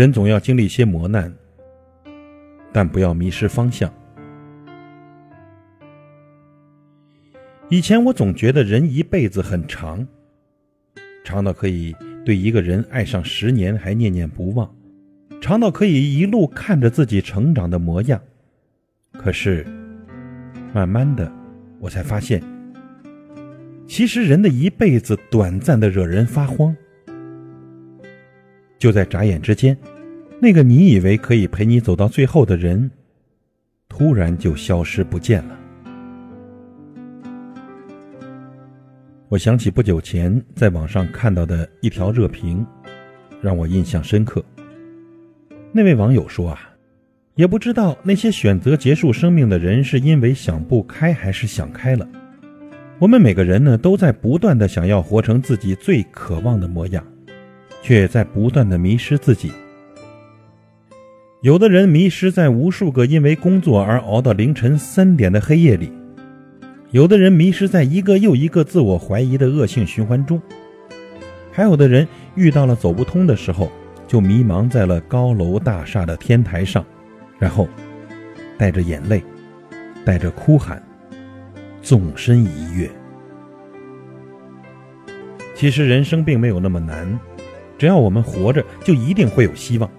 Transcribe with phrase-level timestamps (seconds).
[0.00, 1.30] 人总要经历一些磨难，
[2.72, 3.92] 但不要迷失方向。
[7.68, 10.08] 以前我总觉得人一辈子很长，
[11.22, 11.94] 长到可以
[12.24, 14.74] 对一个人爱上十年还念念不忘，
[15.38, 18.18] 长到可以一路看着自己成长的模样。
[19.18, 19.66] 可是，
[20.72, 21.30] 慢慢的，
[21.78, 22.42] 我才发现，
[23.86, 26.74] 其实人的一辈子短暂的惹人发慌。
[28.80, 29.76] 就在眨眼之间，
[30.40, 32.90] 那个你以为可以陪你走到最后的人，
[33.90, 35.56] 突然就消失不见了。
[39.28, 42.66] 我想起不久前在网上看到的一条热评，
[43.42, 44.42] 让我印象深刻。
[45.72, 46.58] 那位网友说啊，
[47.34, 52.08] 也不知道那些选择结束生命的人是因为想不开还是想开了。
[52.98, 57.06] 我们每个人呢，都在不断的想要活成自己最渴望的模样，
[57.82, 59.52] 却在不断的迷失自己。
[61.42, 65.90] 有的人迷失在无数个因为工作而熬到凌晨三点的黑夜里。
[66.90, 70.42] 有的人迷失在一个又一个自我怀疑的恶性循环中，
[71.52, 73.70] 还有的人遇到了走不通的时候，
[74.06, 76.84] 就迷茫在了高楼大厦的天台上，
[77.38, 77.68] 然后
[78.58, 79.22] 带着眼泪，
[80.04, 80.82] 带着哭喊，
[81.80, 82.90] 纵身一跃。
[85.54, 87.18] 其实人生并没有那么难，
[87.80, 89.90] 只要我们活着，就一定会有希望。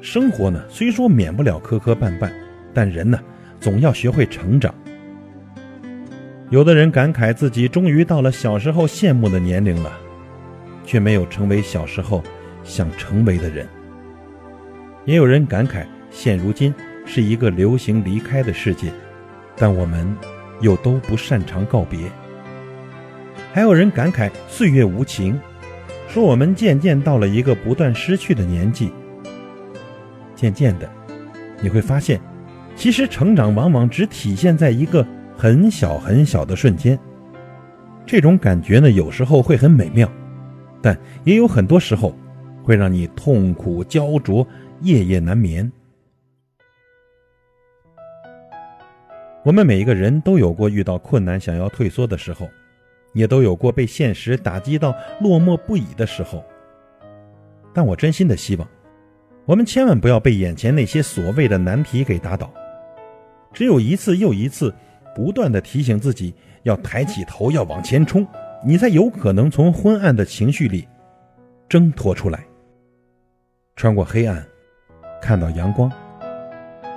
[0.00, 2.30] 生活呢，虽说免不了磕磕绊绊，
[2.72, 3.18] 但人呢，
[3.58, 4.72] 总要学会成长。
[6.50, 9.90] 有的人感慨自己终于到了小时候羡慕的年龄了，
[10.84, 12.22] 却没有成为小时候
[12.62, 13.66] 想成为的人。
[15.04, 16.72] 也有人感慨现如今
[17.04, 18.86] 是一个流行离开的世界，
[19.56, 20.16] 但我们
[20.60, 21.98] 又都不擅长告别。
[23.52, 25.36] 还有人感慨岁月无情，
[26.08, 28.92] 说我们渐渐到了一个不断失去的年纪。
[30.34, 30.90] 渐渐的，
[31.60, 32.20] 你会发现，
[32.76, 35.06] 其实成长往往只体现在一个。
[35.36, 36.96] 很小很小的瞬间，
[38.06, 40.08] 这种感觉呢，有时候会很美妙，
[40.80, 42.16] 但也有很多时候
[42.62, 44.46] 会让你痛苦焦灼，
[44.82, 45.70] 夜夜难眠。
[49.44, 52.48] 我们每一个人都有过遇到困难想要退缩的时候，
[53.14, 56.44] 也都有过被现实打击到落寞不已的时候。
[57.72, 58.68] 但我真心的希望，
[59.46, 62.52] 我们千万不要被眼前那些所谓的难题给打倒，
[63.52, 64.74] 只有一次又一次。
[65.16, 68.26] 不断的提醒自己要抬起头，要往前冲，
[68.66, 70.88] 你才有可能从昏暗的情绪里
[71.68, 72.44] 挣脱出来，
[73.76, 74.44] 穿过黑暗，
[75.22, 75.88] 看到阳光。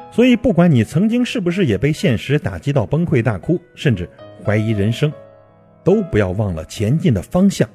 [0.09, 4.09] 所以，不管你曾经是不是也被现实打击到崩溃大哭，甚至
[4.43, 5.13] 怀疑人生，
[5.83, 7.67] 都不要忘了前进的方向，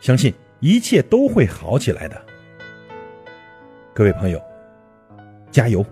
[0.00, 2.20] 相信一切都会好起来的。
[3.94, 4.42] 各位朋友，
[5.50, 5.84] 加油！